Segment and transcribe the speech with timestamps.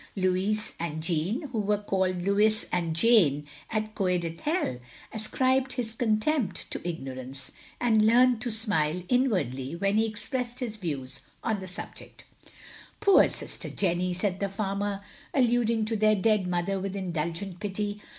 [0.15, 4.79] Louis and Jeanne, who were called Lewis and Jane at Coed Ithel,
[5.13, 11.19] ascribed his contempt to ignorance, and learnt to smile inwardly when he expressed his views
[11.43, 12.23] on the subject.
[12.99, 15.01] "Poor sister Jenny," said the farmer,
[15.35, 17.99] alluding to their dead mother with indulgent pity.